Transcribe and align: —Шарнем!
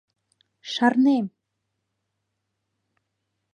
—Шарнем! 0.71 1.25